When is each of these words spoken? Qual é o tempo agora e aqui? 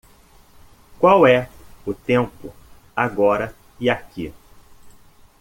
Qual 0.97 1.27
é 1.27 1.47
o 1.85 1.93
tempo 1.93 2.51
agora 2.95 3.53
e 3.79 3.87
aqui? 3.87 4.33